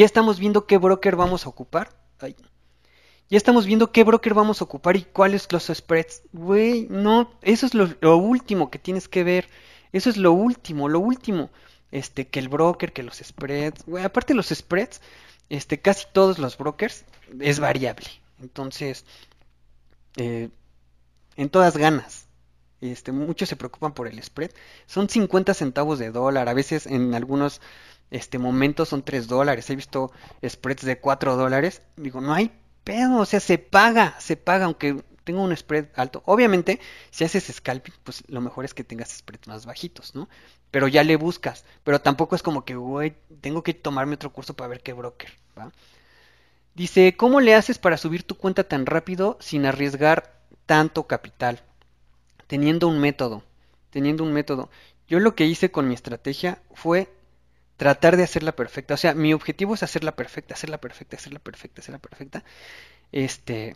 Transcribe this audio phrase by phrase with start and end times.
[0.00, 1.90] ya estamos viendo qué broker vamos a ocupar.
[2.20, 2.34] Ay.
[3.28, 6.22] Ya estamos viendo qué broker vamos a ocupar y cuáles los spreads.
[6.32, 9.50] Güey, no, eso es lo, último que tienes que ver.
[9.92, 11.50] Eso es lo último, lo último.
[11.90, 13.84] Este, que el broker, que los spreads.
[14.02, 15.02] Aparte los spreads,
[15.50, 17.04] este, casi todos los brokers
[17.38, 18.06] es variable.
[18.40, 19.04] Entonces,
[20.16, 20.48] eh,
[21.36, 22.26] en todas ganas.
[22.80, 24.52] Este, muchos se preocupan por el spread.
[24.86, 26.48] Son 50 centavos de dólar.
[26.48, 27.60] A veces en algunos
[28.10, 29.68] este, momentos son 3 dólares.
[29.70, 30.12] He visto
[30.46, 31.82] spreads de 4 dólares.
[31.96, 32.52] Digo, no hay
[32.84, 33.18] pedo.
[33.18, 36.22] O sea, se paga, se paga aunque tenga un spread alto.
[36.26, 40.28] Obviamente, si haces scalping, pues lo mejor es que tengas spreads más bajitos, ¿no?
[40.70, 41.64] Pero ya le buscas.
[41.84, 42.74] Pero tampoco es como que,
[43.40, 45.30] tengo que tomarme otro curso para ver qué broker.
[46.74, 51.62] Dice, ¿cómo le haces para subir tu cuenta tan rápido sin arriesgar tanto capital?
[52.46, 53.44] Teniendo un método,
[53.90, 54.70] teniendo un método.
[55.06, 57.12] Yo lo que hice con mi estrategia fue
[57.80, 58.92] tratar de hacerla perfecta.
[58.92, 62.44] O sea, mi objetivo es hacerla perfecta, hacerla perfecta, hacerla perfecta, hacerla perfecta.
[63.10, 63.74] Este,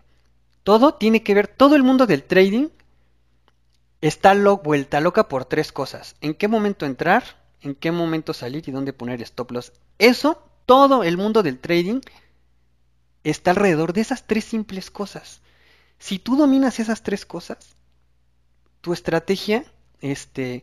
[0.63, 2.69] todo tiene que ver, todo el mundo del trading
[4.03, 6.17] está vuelta loca por tres cosas.
[6.21, 7.25] ¿En qué momento entrar?
[7.63, 8.69] ¿En qué momento salir?
[8.69, 9.73] ¿Y dónde poner stop loss?
[9.99, 12.03] Eso, todo el mundo del trading
[13.23, 15.41] está alrededor de esas tres simples cosas.
[15.99, 17.75] Si tú dominas esas tres cosas,
[18.83, 19.65] tu estrategia,
[20.03, 20.63] este,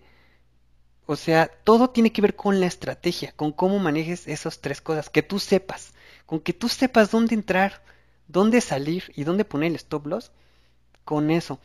[1.11, 5.09] o sea, todo tiene que ver con la estrategia, con cómo manejes esas tres cosas,
[5.09, 5.93] que tú sepas,
[6.25, 7.83] con que tú sepas dónde entrar,
[8.27, 10.31] dónde salir y dónde poner el stop loss,
[11.03, 11.59] con eso.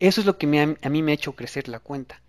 [0.00, 2.20] Eso es lo que a mí me ha hecho crecer la cuenta.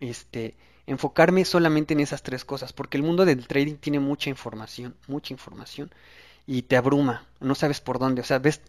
[0.00, 0.56] Este,
[0.86, 5.32] enfocarme solamente en esas tres cosas, porque el mundo del trading tiene mucha información, mucha
[5.32, 5.90] información
[6.46, 8.60] y te abruma, no sabes por dónde, o sea, ves,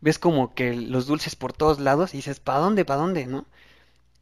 [0.00, 3.46] ves como que los dulces por todos lados y dices, ¿para dónde, para dónde, no?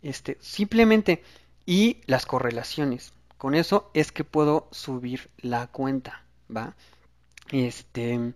[0.02, 1.23] Este, simplemente,
[1.67, 6.24] y las correlaciones, con eso es que puedo subir la cuenta,
[6.55, 6.74] ¿va?
[7.50, 8.34] Este,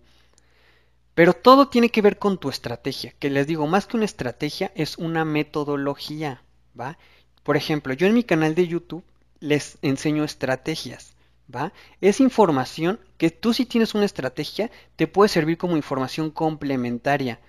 [1.13, 4.71] pero todo tiene que ver con tu estrategia, que les digo, más que una estrategia,
[4.75, 6.43] es una metodología,
[6.79, 6.97] ¿va?
[7.43, 9.03] Por ejemplo, yo en mi canal de YouTube
[9.39, 11.17] les enseño estrategias.
[11.53, 11.73] ¿va?
[12.01, 17.39] Es información que tú si tienes una estrategia te puede servir como información complementaria,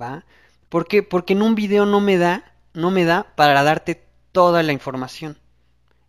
[0.00, 0.24] ¿va?
[0.68, 1.02] ¿Por qué?
[1.02, 3.94] Porque en un video no me da, no me da para darte
[4.34, 5.38] toda la información.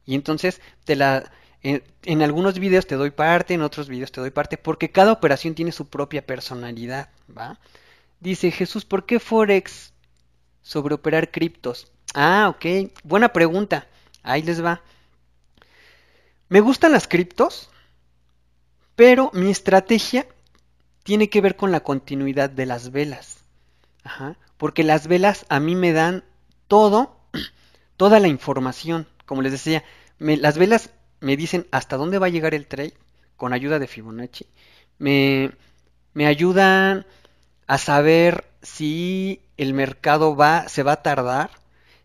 [0.06, 1.32] Y entonces te la
[2.04, 5.56] en, algunos videos te doy parte, en otros videos te doy parte, porque cada operación
[5.56, 7.60] tiene su propia personalidad, ¿va?
[8.20, 9.92] Dice Jesús, ¿por qué Forex
[10.62, 11.92] sobre operar criptos?
[12.14, 13.88] Ah, ok, buena pregunta.
[14.22, 14.84] Ahí les va.
[16.50, 17.72] Me gustan las criptos,
[18.96, 20.28] pero mi estrategia
[21.02, 23.40] tiene que ver con la continuidad de las velas.
[24.58, 26.24] Porque las velas a mí me dan
[26.68, 27.18] todo,
[27.98, 29.08] toda la información.
[29.26, 29.84] Como les decía,
[30.20, 32.94] me, las velas me dicen hasta dónde va a llegar el trade
[33.38, 34.46] con ayuda de Fibonacci.
[34.98, 35.52] Me,
[36.14, 37.06] me ayudan
[37.68, 41.52] a saber si el mercado va, se va a tardar,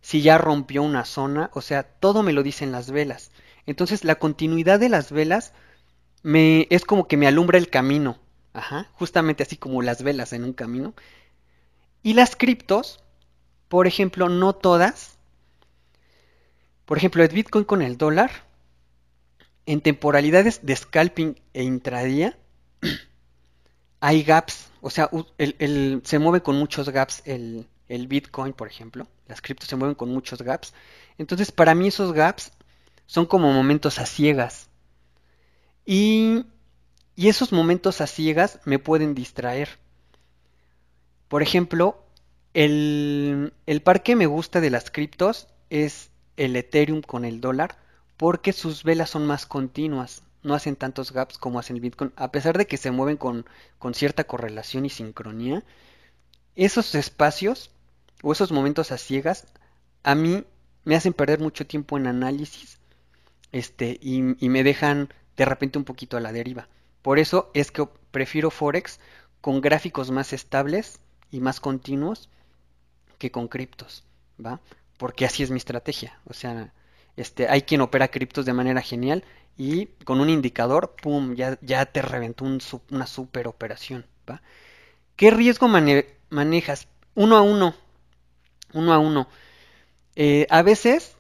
[0.01, 3.31] si ya rompió una zona, o sea, todo me lo dicen las velas.
[3.67, 5.53] Entonces la continuidad de las velas
[6.23, 8.19] me es como que me alumbra el camino.
[8.53, 10.95] Ajá, justamente así como las velas en un camino.
[12.03, 13.03] Y las criptos,
[13.69, 15.19] por ejemplo, no todas.
[16.91, 18.33] Por ejemplo, el Bitcoin con el dólar,
[19.65, 22.37] en temporalidades de scalping e intradía,
[24.01, 24.73] hay gaps.
[24.81, 25.09] O sea,
[26.03, 27.69] se mueve con muchos gaps el,
[28.09, 29.07] Bitcoin, por ejemplo.
[29.29, 30.75] Las criptos se mueven con muchos gaps.
[31.17, 32.51] Entonces, para mí esos gaps
[33.07, 34.69] son como momentos a ciegas.
[35.87, 36.45] Y,
[37.15, 39.79] esos momentos a ciegas me pueden distraer.
[41.29, 42.05] Por ejemplo,
[42.53, 43.53] el
[43.85, 47.77] par que me gusta de las criptos es el Ethereum con el dólar
[48.17, 52.31] porque sus velas son más continuas, no hacen tantos gaps como hacen el Bitcoin, a
[52.31, 53.47] pesar de que se mueven con,
[53.79, 55.63] con cierta correlación y sincronía.
[56.55, 57.71] Esos espacios
[58.23, 59.47] o esos momentos a ciegas
[60.03, 60.45] a mí
[60.85, 62.79] me hacen perder mucho tiempo en análisis
[63.53, 66.69] este, y, me dejan de repente un poquito a la deriva.
[67.03, 69.01] Por eso es que prefiero Forex
[69.41, 71.01] con gráficos más estables
[71.31, 72.29] y más continuos
[73.19, 74.05] que con criptos,
[74.45, 74.61] ¿va?
[75.01, 76.21] Porque así es mi estrategia.
[76.27, 76.75] O sea,
[77.17, 79.25] este, hay quien opera criptos de manera genial
[79.57, 84.05] y con un indicador, ¡pum!, ya, ya te reventó una super operación.
[85.17, 86.87] ¿Qué riesgo manejas?
[87.15, 87.75] Uno a uno,
[88.75, 89.27] uno a uno.
[90.17, 91.17] Eh, a veces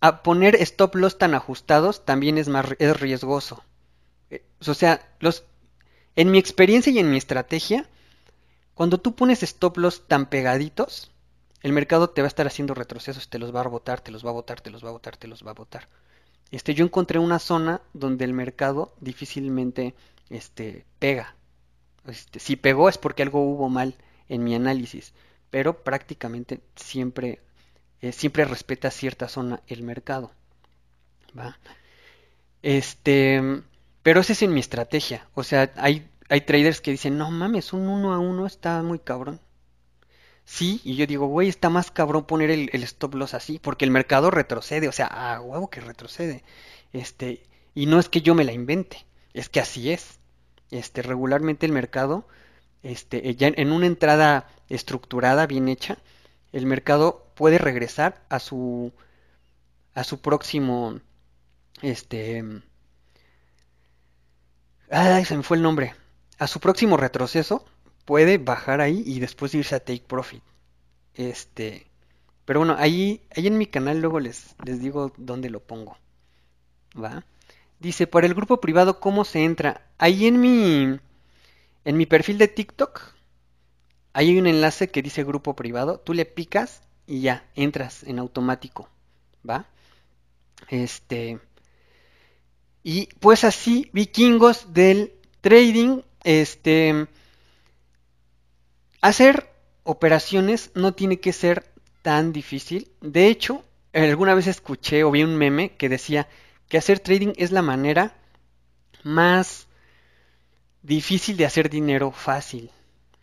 [0.00, 3.64] a poner stop loss tan ajustados también es más es riesgoso.
[4.30, 5.42] Eh, o sea, los
[6.14, 7.88] en mi experiencia y en mi estrategia,
[8.74, 11.09] cuando tú pones stop loss tan pegaditos,
[11.62, 14.24] el mercado te va a estar haciendo retrocesos, te los va a botar, te los
[14.24, 15.88] va a botar, te los va a botar, te los va a botar.
[16.50, 19.94] Este, yo encontré una zona donde el mercado difícilmente
[20.30, 21.34] este, pega.
[22.06, 23.94] Este, si pegó es porque algo hubo mal
[24.28, 25.12] en mi análisis,
[25.50, 27.40] pero prácticamente siempre,
[28.00, 30.32] eh, siempre respeta cierta zona el mercado.
[31.38, 31.58] ¿va?
[32.62, 33.62] Este,
[34.02, 35.28] pero esa es en mi estrategia.
[35.34, 38.98] O sea, hay, hay traders que dicen, no mames, un uno a uno está muy
[38.98, 39.40] cabrón.
[40.50, 43.92] Sí, y yo digo, güey, está más cabrón poner el, stop loss así, porque el
[43.92, 46.42] mercado retrocede, o sea, a huevo que retrocede.
[46.92, 50.18] Este, y no es que yo me la invente, es que así es.
[50.72, 52.26] Este, regularmente el mercado,
[52.82, 55.98] este, ya en una entrada estructurada, bien hecha,
[56.52, 58.92] el mercado puede regresar a su
[59.94, 61.00] a su próximo
[61.82, 62.44] este
[64.90, 65.94] ay se me fue el nombre
[66.38, 67.64] a su próximo retroceso
[68.04, 70.42] puede bajar ahí y después irse a take profit.
[71.14, 71.86] Este
[72.44, 75.96] pero bueno ahí ahí en mi canal luego les les digo dónde lo pongo
[77.00, 77.24] va
[77.78, 80.98] dice para el grupo privado cómo se entra ahí en mi
[81.84, 83.14] en mi perfil de TikTok
[84.12, 86.00] hay un enlace que dice grupo privado.
[86.00, 88.88] Tú le picas y ya entras en automático
[89.48, 89.66] va
[90.68, 91.38] este
[92.82, 97.06] y pues así, vikingos del trading, este,
[99.00, 99.50] hacer
[99.84, 102.90] operaciones no tiene que ser tan difícil.
[103.00, 106.28] De hecho, alguna vez escuché o vi un meme que decía
[106.68, 108.14] que hacer trading es la manera
[109.02, 109.66] más
[110.82, 112.70] difícil de hacer dinero fácil.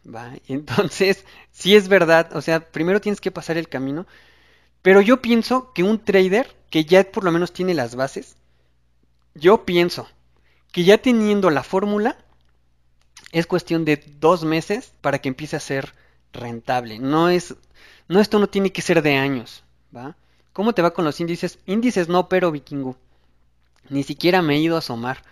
[0.05, 0.33] ¿va?
[0.47, 4.05] Entonces, sí es verdad, o sea, primero tienes que pasar el camino,
[4.81, 8.37] pero yo pienso que un trader que ya por lo menos tiene las bases,
[9.33, 10.07] yo pienso
[10.71, 12.17] que ya teniendo la fórmula,
[13.31, 15.93] es cuestión de dos meses para que empiece a ser
[16.33, 16.99] rentable.
[16.99, 17.55] No es,
[18.07, 19.63] no esto no tiene que ser de años,
[19.95, 20.15] ¿va?
[20.53, 21.59] ¿Cómo te va con los índices?
[21.65, 22.97] Índices no, pero vikingo.
[23.89, 25.23] Ni siquiera me he ido a asomar.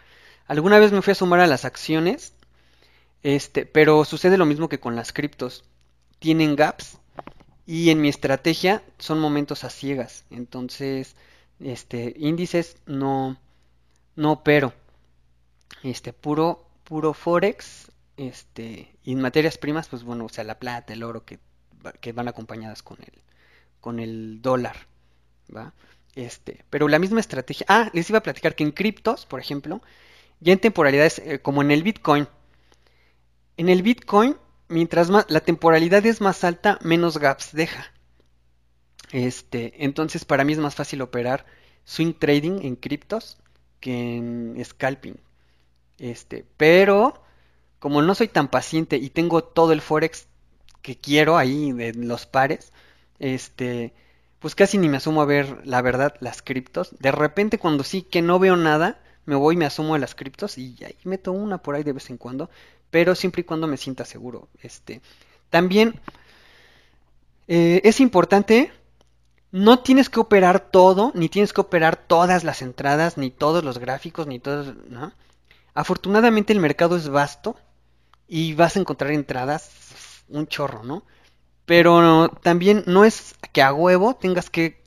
[0.47, 2.33] Alguna vez me fui a asomar a las acciones,
[3.23, 5.63] este, pero sucede lo mismo que con las criptos.
[6.19, 6.99] Tienen gaps
[7.65, 10.25] y en mi estrategia son momentos a ciegas.
[10.29, 11.15] Entonces,
[11.59, 13.37] este, índices no,
[14.15, 14.73] no pero
[15.81, 20.93] este puro puro forex este y en materias primas pues bueno o sea la plata
[20.93, 21.39] el oro que,
[21.99, 23.21] que van acompañadas con el
[23.81, 24.77] con el dólar
[25.53, 25.73] va
[26.15, 29.81] este pero la misma estrategia ah les iba a platicar que en criptos por ejemplo
[30.39, 32.27] ya en temporalidades eh, como en el bitcoin
[33.57, 34.37] en el bitcoin
[34.69, 37.91] mientras más la temporalidad es más alta menos gaps deja
[39.11, 41.45] este entonces para mí es más fácil operar
[41.83, 43.37] swing trading en criptos
[43.79, 45.15] que en scalping.
[45.97, 47.21] Este, pero
[47.79, 50.27] como no soy tan paciente y tengo todo el forex
[50.81, 52.73] que quiero ahí de los pares,
[53.19, 53.93] este,
[54.39, 56.95] pues casi ni me asumo a ver la verdad las criptos.
[56.99, 60.57] De repente cuando sí que no veo nada, me voy, me asumo a las criptos
[60.57, 62.49] y ahí meto una por ahí de vez en cuando,
[62.91, 64.47] pero siempre y cuando me sienta seguro.
[64.61, 65.01] Este,
[65.49, 65.99] también
[67.47, 68.71] eh, es importante
[69.55, 73.77] no tienes que operar todo, ni tienes que operar todas las entradas, ni todos los
[73.77, 75.13] gráficos, ni todos, ¿no?
[75.75, 77.55] Afortunadamente el mercado es vasto
[78.27, 81.03] y vas a encontrar entradas un chorro, ¿no?
[81.65, 84.81] Pero también no es que a huevo tengas que,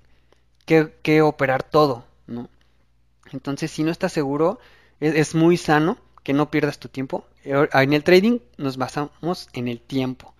[0.66, 2.49] que, operar todo, ¿no?
[3.30, 4.59] Entonces, si no estás seguro,
[4.99, 7.26] es, es muy sano que no pierdas tu tiempo.
[7.45, 10.35] En el trading nos basamos en el tiempo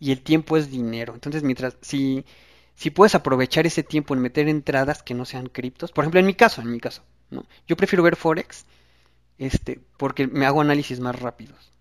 [0.00, 1.14] y el tiempo es dinero.
[1.14, 2.24] Entonces, mientras si
[2.74, 6.26] si puedes aprovechar ese tiempo en meter entradas que no sean criptos, por ejemplo, en
[6.26, 7.46] mi caso, en mi caso, ¿no?
[7.66, 8.64] Yo prefiero ver Forex,
[9.44, 11.72] este, porque me hago análisis más rápidos.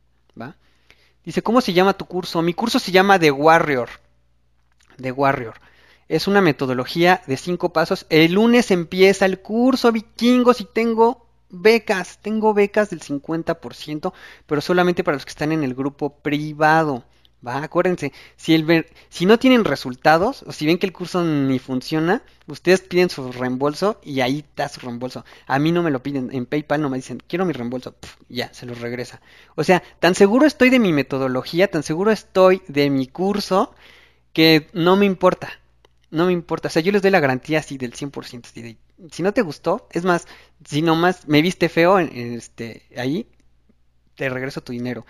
[1.23, 2.41] Dice, ¿cómo se llama tu curso?
[2.41, 3.89] Mi curso se llama The Warrior.
[4.99, 5.53] The Warrior.
[6.07, 8.07] Es una metodología de cinco pasos.
[8.09, 12.17] El lunes empieza el curso, vikingos, y tengo becas.
[12.23, 14.13] Tengo becas del 50%,
[14.47, 17.03] pero solamente para los que están en el grupo privado.
[17.45, 21.57] Va, acuérdense, si, el si no tienen resultados, o si ven que el curso ni
[21.57, 25.25] funciona, ustedes piden su reembolso y ahí está su reembolso.
[25.47, 27.95] A mí no me lo piden, en PayPal no me dicen, quiero mi reembolso,
[28.29, 29.21] ya, se los regresa.
[29.55, 33.73] O sea, tan seguro estoy de mi metodología, tan seguro estoy de mi curso,
[34.33, 35.49] que no me importa,
[36.11, 36.67] no me importa.
[36.67, 38.45] O sea, yo les doy la garantía así del 100%.
[38.45, 38.77] Así
[39.11, 40.27] si no te gustó, es más,
[40.65, 43.27] si nomás me viste feo en, este, ahí,
[44.15, 45.05] te regreso tu dinero.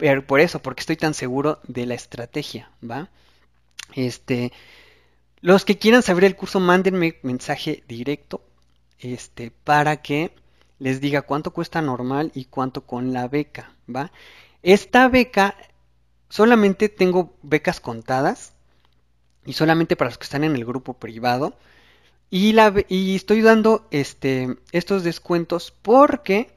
[0.00, 3.10] Pero por eso, porque estoy tan seguro de la estrategia, ¿va?
[3.94, 4.50] Este,
[5.42, 8.42] los que quieran saber el curso, mándenme mensaje directo,
[8.98, 10.32] este, para que
[10.78, 14.10] les diga cuánto cuesta normal y cuánto con la beca, ¿va?
[14.62, 15.54] Esta beca,
[16.30, 18.54] solamente tengo becas contadas
[19.44, 21.58] y solamente para los que están en el grupo privado.
[22.30, 26.50] Y, la, y estoy dando este, estos descuentos porque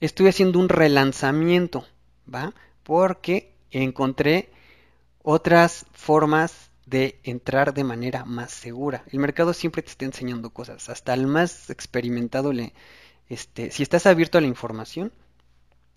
[0.00, 1.84] estoy haciendo un relanzamiento,
[2.34, 2.54] ¿va?
[2.86, 4.48] Porque encontré
[5.22, 9.02] otras formas de entrar de manera más segura.
[9.10, 12.72] El mercado siempre te está enseñando cosas, hasta el más experimentado le
[13.28, 15.12] este, si estás abierto a la información,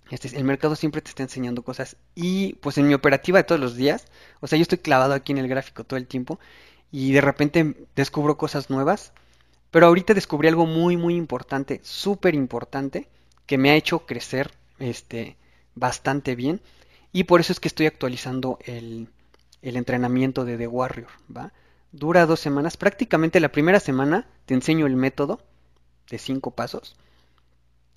[0.10, 1.96] este, el mercado siempre te está enseñando cosas.
[2.16, 4.06] Y pues en mi operativa de todos los días,
[4.40, 6.40] o sea, yo estoy clavado aquí en el gráfico todo el tiempo
[6.92, 9.14] y de repente descubro cosas nuevas.
[9.72, 13.08] Pero ahorita descubrí algo muy, muy importante, súper importante,
[13.46, 15.38] que me ha hecho crecer este,
[15.76, 16.62] bastante bien.
[17.12, 19.10] Y por eso es que estoy actualizando el,
[19.62, 21.52] entrenamiento de The Warrior, ¿va?
[21.92, 22.78] Dura dos semanas.
[22.78, 25.42] Prácticamente la primera semana te enseño el método
[26.10, 26.96] de cinco pasos.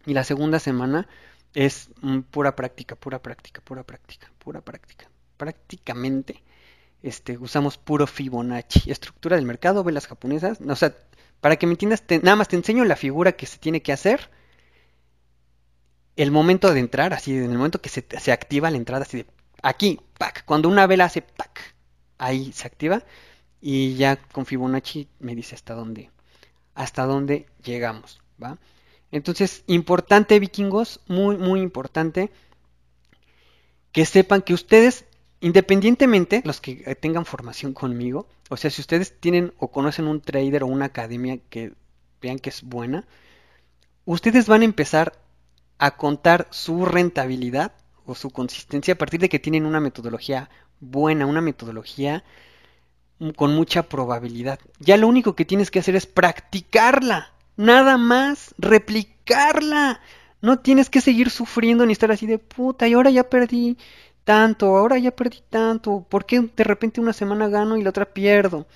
[0.06, 1.06] Y la segunda semana
[1.54, 5.08] es mm, pura práctica, pura práctica, pura práctica, pura práctica.
[5.36, 6.42] Prácticamente
[7.02, 8.90] este, usamos puro Fibonacci.
[8.90, 10.58] Estructura del mercado, velas japonesas.
[10.66, 10.96] O sea,
[11.40, 14.30] para que me entiendas, nada más te enseño la figura que se tiene que hacer.
[16.16, 19.18] El momento de entrar, así, en el momento que se, se activa la entrada, así
[19.18, 19.26] de
[19.62, 20.44] aquí, pack.
[20.44, 21.74] Cuando una vela hace pack,
[22.18, 23.02] ahí se activa.
[23.60, 26.10] Y ya con Fibonacci me dice hasta dónde,
[26.74, 28.58] hasta dónde llegamos, ¿va?
[29.12, 32.30] Entonces, importante vikingos, muy, muy importante
[33.92, 35.04] que sepan que ustedes,
[35.40, 40.64] independientemente, los que tengan formación conmigo, o sea, si ustedes tienen o conocen un trader
[40.64, 41.72] o una academia que
[42.20, 43.06] vean que es buena,
[44.06, 45.21] ustedes van a empezar
[45.82, 47.72] a contar su rentabilidad
[48.06, 50.48] o su consistencia a partir de que tienen una metodología
[50.78, 52.22] buena, una metodología
[53.34, 54.60] con mucha probabilidad.
[54.78, 57.32] Ya lo único que tienes que hacer es practicarla.
[57.56, 60.00] Nada más, replicarla.
[60.40, 63.76] No tienes que seguir sufriendo ni estar así de puta, y ahora ya perdí
[64.22, 66.06] tanto, ahora ya perdí tanto.
[66.08, 68.68] ¿Por qué de repente una semana gano y la otra pierdo?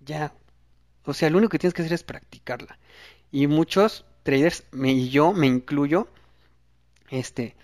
[0.00, 0.34] Ya.
[1.06, 2.78] O sea, lo único que tienes que hacer es practicarla.
[3.30, 6.08] Y muchos traders, me, y yo me incluyo,
[7.10, 7.54] este,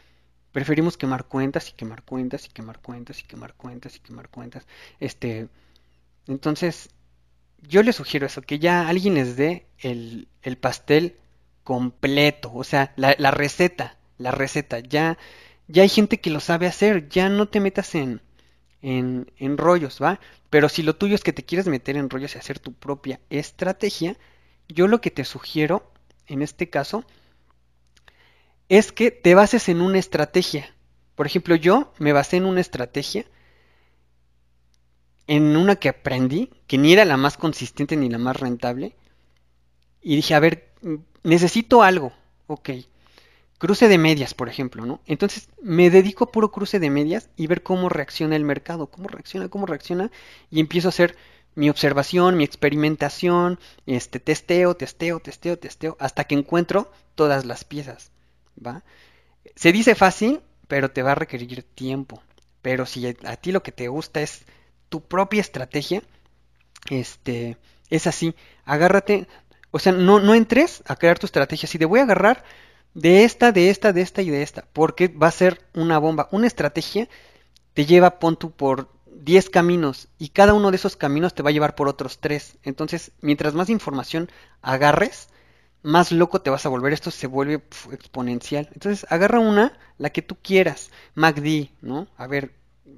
[0.53, 4.67] preferimos quemar cuentas y quemar cuentas y quemar cuentas y quemar cuentas y quemar cuentas.
[5.01, 5.49] Este,
[6.27, 6.91] entonces,
[7.63, 10.29] yo les sugiero eso, que ya alguien les dé el,
[10.61, 11.17] pastel
[11.65, 15.19] completo, o sea, la, receta, la receta, ya,
[15.67, 18.23] ya hay gente que lo sabe hacer, ya no te metas en,
[18.83, 20.21] en, en rollos, ¿va?
[20.51, 23.21] Pero si lo tuyo es que te quieres meter en rollos y hacer tu propia
[23.29, 24.17] estrategia,
[24.69, 25.91] yo lo que te sugiero,
[26.29, 27.05] en este caso,
[28.69, 30.75] es que te bases en una estrategia.
[31.15, 33.27] Por ejemplo, yo me basé en una estrategia
[35.27, 38.97] en una que aprendí, que ni era la más consistente ni la más rentable,
[40.01, 40.73] y dije, a ver,
[41.23, 42.13] necesito algo,
[42.47, 42.71] ok.
[43.59, 45.01] Cruce de medias, por ejemplo, ¿no?
[45.05, 49.09] Entonces me dedico a puro cruce de medias y ver cómo reacciona el mercado, cómo
[49.09, 50.11] reacciona, cómo reacciona,
[50.51, 51.17] y empiezo a hacer
[51.59, 58.13] mi observación, mi experimentación, este testeo, testeo, testeo, testeo, hasta que encuentro todas las piezas,
[58.65, 58.85] ¿va?
[59.57, 62.23] Se dice fácil, pero te va a requerir tiempo.
[62.63, 64.45] Pero si a ti lo que te gusta es
[64.89, 66.05] tu propia estrategia,
[66.91, 67.57] este,
[67.91, 69.27] es así, agárrate,
[69.73, 72.45] o sea, no, no entres a crear tu estrategia así de voy a agarrar
[72.95, 76.29] de esta, de esta, de esta y de esta, porque va a ser una bomba.
[76.31, 77.09] Una estrategia
[77.75, 81.51] te lleva, pon tú, por 10 caminos y cada uno de esos caminos te va
[81.51, 82.59] a llevar por otros 3.
[82.63, 84.31] Entonces, mientras más información
[84.63, 85.29] agarres,
[85.83, 86.93] más loco te vas a volver.
[86.93, 88.69] Esto se vuelve exponencial.
[88.73, 90.91] Entonces, agarra una, la que tú quieras.
[91.15, 92.09] MACD, ¿no?
[92.17, 92.55] A ver,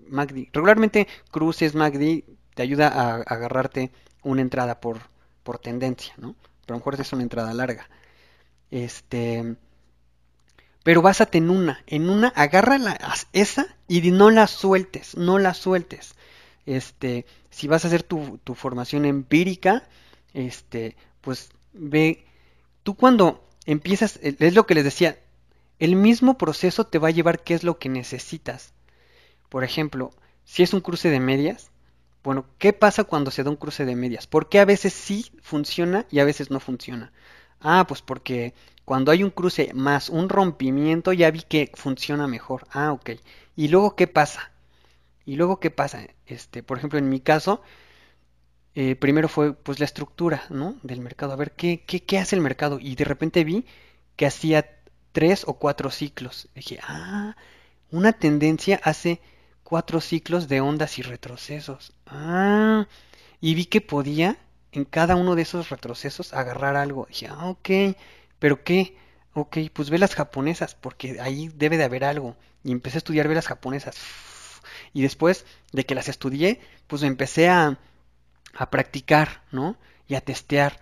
[0.09, 0.49] MACD.
[0.53, 2.25] Regularmente cruces MACD
[2.55, 3.91] te ayuda a, agarrarte
[4.23, 4.99] una entrada por,
[5.43, 6.35] por tendencia, ¿no?
[6.67, 7.89] Pero a lo mejor es una entrada larga.
[8.71, 9.57] Este,
[10.83, 12.79] pero básate en una, en una, agarra
[13.33, 16.15] esa y no la sueltes, no la sueltes.
[16.67, 19.89] Este, si vas a hacer tu, tu formación empírica,
[20.33, 22.25] este, pues ve,
[22.83, 25.19] tú cuando empiezas, es lo que les decía,
[25.79, 28.73] el mismo proceso te va a llevar qué es lo que necesitas.
[29.49, 30.13] Por ejemplo,
[30.45, 31.71] si es un cruce de medias,
[32.23, 34.27] bueno, ¿qué pasa cuando se da un cruce de medias?
[34.27, 37.13] ¿Por qué a veces sí funciona y a veces no funciona?
[37.61, 42.67] Ah, pues porque cuando hay un cruce más un rompimiento ya vi que funciona mejor.
[42.73, 43.11] Ah, ok.
[43.57, 44.51] ¿Y luego qué pasa?
[45.27, 46.07] ¿Y luego qué pasa?
[46.27, 47.63] Este, por ejemplo, en mi caso,
[48.75, 50.77] eh, primero fue pues la estructura, ¿no?
[50.83, 51.33] Del mercado.
[51.33, 52.79] A ver, ¿qué, qué, qué hace el mercado?
[52.81, 53.67] Y de repente vi
[54.17, 54.67] que hacía
[55.13, 56.49] tres o cuatro ciclos.
[56.55, 57.37] Dije, ah,
[57.91, 59.21] una tendencia hace
[59.65, 61.93] cuatro ciclos de ondas y retrocesos.
[62.07, 62.87] Ah,
[63.41, 64.39] y vi que podía
[64.73, 67.07] en cada uno de esos retrocesos agarrar algo.
[67.09, 67.97] dije, ah, ok,
[68.39, 68.97] pero ¿qué?
[69.33, 72.37] Ok, pues velas japonesas, porque ahí debe de haber algo.
[72.65, 73.97] Y empecé a estudiar velas japonesas.
[74.93, 77.79] Y después de que las estudié, pues empecé a,
[78.55, 79.77] a practicar, ¿no?
[80.09, 80.81] Y a testear.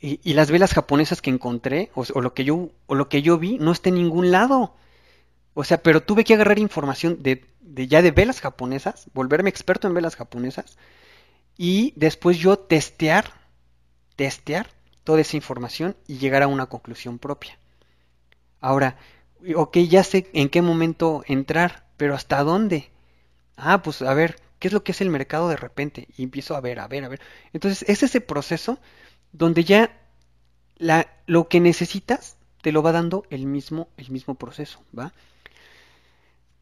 [0.00, 3.58] y, las velas japonesas que encontré, o, lo que yo, o lo que yo vi,
[3.58, 4.74] no está en ningún lado.
[5.54, 9.88] O sea, pero tuve que agarrar información de, de ya de velas japonesas, volverme experto
[9.88, 10.76] en velas japonesas,
[11.56, 13.32] y después yo testear,
[14.16, 14.68] testear
[15.04, 17.58] toda esa información y llegar a una conclusión propia.
[18.60, 18.96] Ahora,
[19.54, 22.90] ok, ya sé en qué momento entrar, pero ¿hasta dónde?
[23.56, 26.08] Ah, pues a ver, ¿qué es lo que es el mercado de repente?
[26.16, 27.20] Y empiezo a ver, a ver, a ver.
[27.52, 28.78] Entonces, es ese proceso
[29.32, 29.98] donde ya
[30.76, 35.12] la, lo que necesitas te lo va dando el mismo, el mismo proceso, ¿va?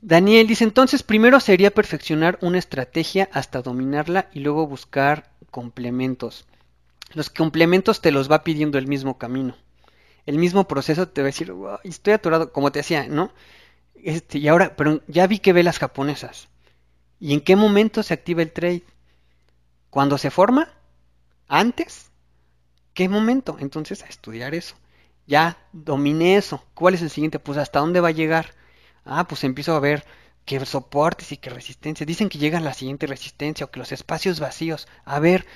[0.06, 6.44] Daniel dice, entonces primero sería perfeccionar una estrategia hasta dominarla y luego buscar complementos.
[7.14, 9.56] Los complementos te los va pidiendo el mismo camino.
[10.26, 13.32] El mismo proceso te va a decir, estoy atorado, como te decía, ¿no?
[13.94, 16.49] Este, y ahora, pero ya vi que velas japonesas.
[17.18, 18.82] ¿Y en qué momento se activa el trade?
[19.88, 20.68] ¿Cuando se forma?
[21.49, 22.11] ¿Antes?
[22.92, 23.56] ¿Qué momento?
[23.58, 24.75] Entonces a estudiar eso.
[25.26, 26.62] Ya dominé eso.
[26.75, 27.38] ¿Cuál es el siguiente?
[27.38, 28.52] Pues hasta dónde va a llegar.
[29.04, 30.04] Ah, pues empiezo a ver
[30.44, 32.06] qué soportes y qué resistencia.
[32.06, 34.88] Dicen que llega la siguiente resistencia o que los espacios vacíos.
[35.04, 35.46] A ver,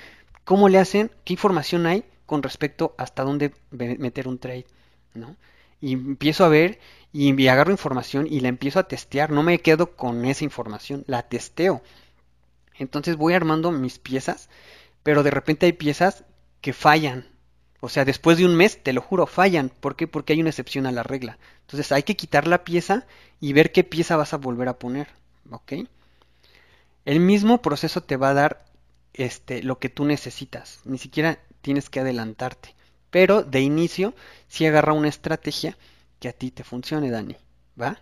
[0.43, 1.11] ¿cómo le hacen?
[1.25, 4.65] ¿Qué información hay con respecto hasta dónde meter un trade?
[5.13, 5.35] ¿No?
[5.81, 6.79] Y empiezo a ver
[7.11, 9.31] y agarro información y la empiezo a testear.
[9.31, 11.81] No me quedo con esa información, la testeo.
[12.75, 14.49] Entonces voy armando mis piezas,
[15.03, 16.23] pero de repente hay piezas
[16.61, 17.27] que fallan.
[17.81, 19.69] O sea, después de un mes, te lo juro, fallan.
[19.69, 20.07] ¿Por qué?
[20.07, 21.37] Porque hay una excepción a la regla.
[21.61, 23.05] Entonces hay que quitar la pieza
[23.39, 25.07] y ver qué pieza vas a volver a poner.
[25.49, 25.73] ¿Ok?
[27.05, 28.65] El mismo proceso te va a dar
[29.13, 30.81] este, lo que tú necesitas.
[30.83, 32.75] Ni siquiera tienes que adelantarte.
[33.11, 34.13] Pero de inicio,
[34.47, 35.77] si agarra una estrategia
[36.19, 37.37] que a ti te funcione, Dani.
[37.81, 37.99] ¿Va?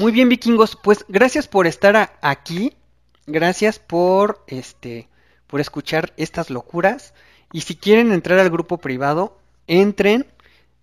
[0.00, 0.76] Muy bien, vikingos.
[0.76, 2.72] Pues gracias por estar aquí.
[3.26, 5.08] Gracias por este
[5.48, 7.14] por escuchar estas locuras.
[7.52, 10.26] Y si quieren entrar al grupo privado, entren.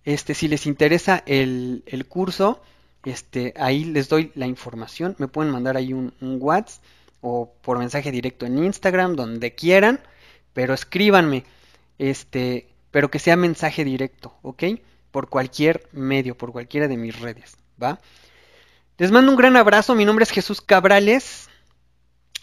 [0.04, 2.62] Este, si les interesa el, curso,
[3.04, 5.16] este, ahí les doy la información.
[5.18, 6.82] Me pueden mandar ahí un, un WhatsApp
[7.20, 10.00] o por mensaje directo en Instagram, donde quieran.
[10.52, 11.44] Pero escríbanme.
[11.98, 14.64] Este, pero que sea mensaje directo, ¿ok?
[15.10, 18.00] Por cualquier medio, por cualquiera de mis redes, ¿va?
[18.98, 19.94] Les mando un gran abrazo.
[19.94, 21.48] Mi nombre es Jesús Cabrales.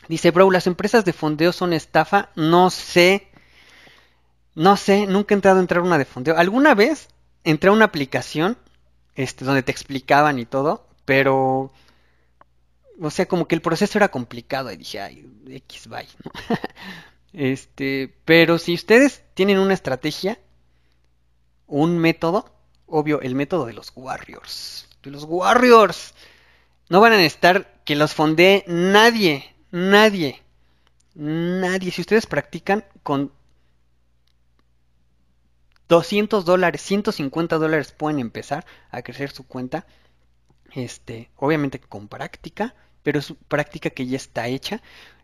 [0.08, 2.30] Dice, bro, ¿las empresas de fondeo son estafa?
[2.36, 3.28] No sé.
[4.56, 6.38] No sé, nunca he entrado a entrar una de fondeo.
[6.38, 7.08] Alguna vez
[7.44, 8.58] entré a una aplicación
[9.16, 11.72] este, donde te explicaban y todo, pero...
[13.02, 16.08] O sea, como que el proceso era complicado y dije, ay, X, bye.
[17.34, 20.38] este, pero si ustedes tienen una estrategia,
[21.66, 22.54] un método,
[22.86, 24.88] obvio, el método de los Warriors.
[25.02, 26.14] De los Warriors.
[26.90, 29.54] No van a estar que los fondee nadie.
[29.72, 30.40] Nadie,
[31.16, 33.32] nadie, si ustedes practican con
[35.90, 39.86] 200 dólares, 150 dólares pueden empezar a crecer su cuenta.
[40.74, 44.82] Este, obviamente con práctica, pero es práctica que ya está hecha.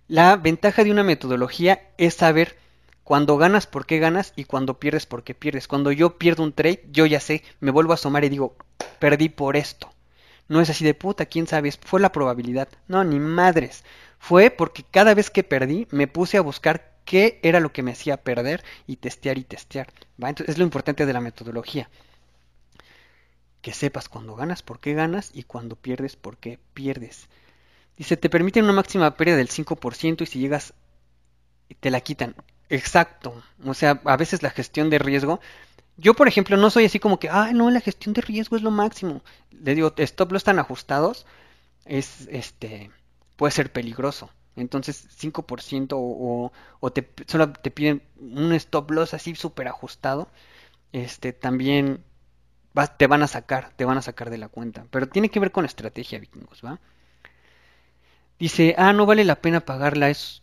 [0.08, 2.58] La ventaja de una metodología es saber
[3.04, 5.68] cuando ganas por qué ganas y cuando pierdes por qué pierdes.
[5.68, 8.56] Cuando yo pierdo un trade, yo ya sé, me vuelvo a asomar y digo,
[9.00, 9.92] perdí por esto.
[10.48, 12.70] No es así de puta, quién sabe, fue la probabilidad.
[12.88, 13.84] No, ni madres
[14.20, 17.94] fue porque cada vez que perdí me puse a buscar qué era lo que me
[17.94, 19.88] hacía perder y testear y testear.
[20.20, 21.90] Entonces es lo importante de la metodología.
[23.64, 27.28] Que sepas cuando ganas, por qué ganas y cuando pierdes, por qué pierdes.
[27.98, 30.76] Dice, te permiten una máxima pérdida del 5% y si llegas,
[31.80, 32.36] te la quitan.
[32.70, 33.42] Exacto.
[33.66, 35.40] O sea, a veces la gestión de riesgo.
[35.98, 38.62] Yo, por ejemplo, no soy así como que, ah, no, la gestión de riesgo es
[38.62, 39.24] lo máximo.
[39.50, 41.26] Le digo, stop los están ajustados.
[41.86, 42.92] Es este
[43.36, 44.30] puede ser peligroso.
[44.60, 50.30] Entonces 5% o, o te, solo te piden un stop loss así súper ajustado,
[50.92, 52.04] este, también
[52.98, 54.86] te van a sacar, te van a sacar de la cuenta.
[54.92, 56.80] Pero tiene que ver con estrategia, vikingos, ¿va?
[58.40, 60.42] Dice, ah, no vale la pena pagarla, es,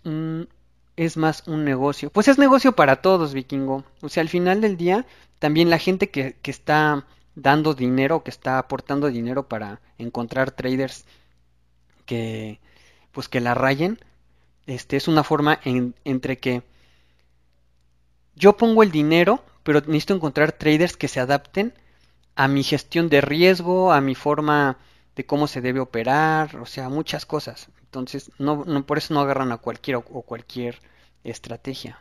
[0.96, 2.10] es más un negocio.
[2.10, 3.84] Pues es negocio para todos, vikingo.
[4.02, 5.06] O sea, al final del día,
[5.38, 11.06] también la gente que, que está dando dinero, que está aportando dinero para encontrar traders
[12.06, 12.60] que,
[13.12, 13.98] pues que la rayen.
[14.66, 16.62] Este es una forma entre que
[18.34, 21.72] yo pongo el dinero, pero necesito encontrar traders que se adapten
[22.34, 24.76] a mi gestión de riesgo, a mi forma
[25.14, 27.68] de cómo se debe operar, o sea, muchas cosas.
[27.82, 28.30] Entonces,
[28.86, 30.80] por eso no agarran a cualquier o, cualquier
[31.24, 31.98] estrategia.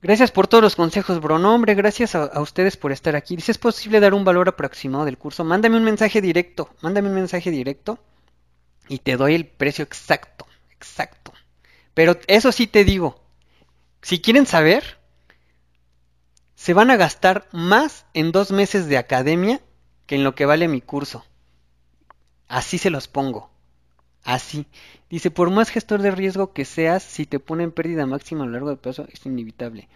[0.00, 1.38] Gracias por todos los consejos, bro.
[1.38, 3.36] No, hombre, gracias a, a, ustedes por estar aquí.
[3.36, 5.44] Dice, ¿es posible dar un valor aproximado del curso?
[5.44, 6.70] Mándame un mensaje directo.
[6.80, 7.98] Mándame un mensaje directo
[8.88, 10.43] y te doy el precio exacto,
[10.84, 11.32] exacto.
[11.94, 13.20] Pero eso sí te digo,
[14.02, 14.98] si quieren saber,
[16.54, 19.60] se van a gastar más en dos meses de academia
[20.06, 21.24] que en lo que vale mi curso.
[22.48, 23.50] Así se los pongo.
[24.22, 24.66] Así.
[25.08, 28.52] Dice, por más gestor de riesgo que seas, si te ponen pérdida máxima a lo
[28.52, 29.88] largo del plazo, es inevitable.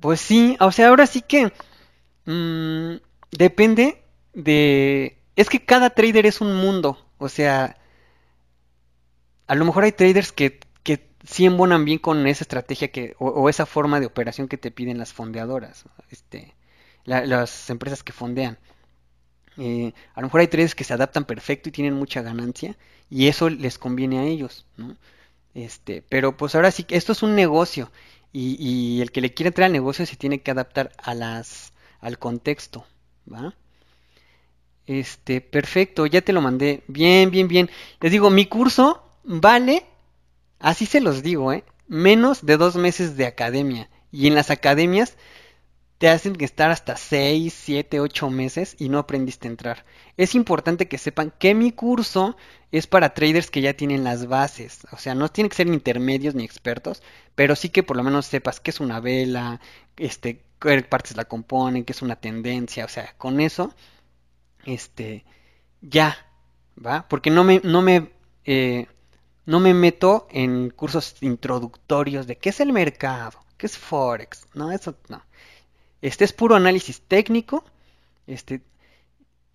[0.00, 1.52] Pues sí, o sea, ahora sí que
[2.26, 2.96] mm,
[3.32, 5.18] depende de...
[5.36, 6.98] Es que cada trader es un mundo.
[7.18, 7.76] O sea,
[9.46, 13.48] a lo mejor hay traders que, que sí embonan bien con esa estrategia que, o,
[13.48, 16.54] esa forma de operación que te piden las fondeadoras, este,
[17.04, 18.58] las empresas que fondean.
[19.56, 22.76] Eh, a lo mejor hay traders que se adaptan perfecto y tienen mucha ganancia
[23.08, 24.96] y eso les conviene a ellos, ¿no?
[25.54, 27.92] Este, pero pues ahora sí esto es un negocio
[28.32, 31.72] y, y, el que le quiere entrar al negocio se tiene que adaptar a las,
[32.00, 32.84] al contexto,
[33.32, 33.54] ¿va?
[34.86, 36.82] Este, perfecto, ya te lo mandé.
[36.88, 37.70] Bien, bien, bien.
[38.00, 39.84] Les digo, mi curso vale,
[40.58, 41.64] así se los digo, ¿eh?
[41.86, 43.90] Menos de dos meses de academia.
[44.10, 45.16] Y en las academias
[45.98, 49.84] te hacen estar hasta 6, 7, 8 meses y no aprendiste a entrar.
[50.16, 52.36] Es importante que sepan que mi curso
[52.72, 54.80] es para traders que ya tienen las bases.
[54.92, 57.02] O sea, no tienen que ser intermedios ni expertos,
[57.34, 59.60] pero sí que por lo menos sepas qué es una vela,
[59.96, 62.84] este, qué partes la componen, qué es una tendencia.
[62.84, 63.74] O sea, con eso,
[64.64, 65.24] este,
[65.80, 66.16] ya,
[66.84, 67.06] ¿va?
[67.08, 68.10] Porque no me, no me,
[68.44, 68.86] eh,
[69.46, 74.46] no me meto en cursos introductorios de qué es el mercado, qué es Forex.
[74.54, 75.22] No, eso no.
[76.00, 77.64] Este es puro análisis técnico.
[78.26, 78.62] Este,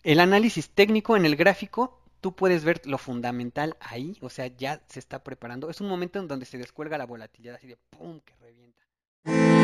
[0.04, 4.82] el análisis técnico en el gráfico, tú puedes ver lo fundamental ahí, o sea, ya
[4.88, 5.70] se está preparando.
[5.70, 8.20] Es un momento en donde se descuelga la volatilidad así de ¡pum!
[8.22, 9.59] que revienta.